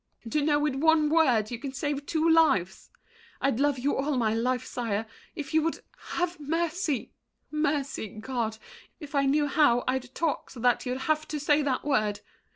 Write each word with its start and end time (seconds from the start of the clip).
To 0.31 0.41
know 0.41 0.57
with 0.57 0.73
one 0.73 1.11
word 1.11 1.51
you 1.51 1.59
can 1.59 1.73
save 1.73 2.07
two 2.07 2.27
lives! 2.27 2.89
I'd 3.39 3.59
love 3.59 3.77
you 3.77 3.95
all 3.95 4.17
my 4.17 4.33
life, 4.33 4.65
sire, 4.65 5.05
if 5.35 5.53
you 5.53 5.61
would 5.61 5.81
Have 6.15 6.39
mercy—mercy, 6.39 8.07
God! 8.19 8.57
If 8.99 9.13
I 9.13 9.27
knew 9.27 9.45
how, 9.45 9.83
I'd 9.87 10.15
talk 10.15 10.49
so 10.49 10.59
that 10.61 10.87
you'd 10.87 11.01
have 11.01 11.27
to 11.27 11.39
say 11.39 11.61
that 11.61 11.85
word. 11.85 12.21